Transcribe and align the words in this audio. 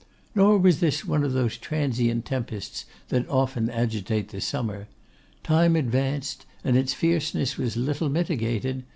Nor 0.33 0.57
was 0.57 0.79
this 0.79 1.05
one 1.05 1.23
of 1.23 1.31
those 1.33 1.57
transient 1.59 2.25
tempests 2.25 2.85
that 3.09 3.29
often 3.29 3.69
agitate 3.69 4.29
the 4.29 4.41
summer. 4.41 4.87
Time 5.43 5.75
advanced, 5.75 6.43
and 6.63 6.75
its 6.75 6.95
fierceness 6.95 7.55
was 7.55 7.77
little 7.77 8.09
mitigated. 8.09 8.83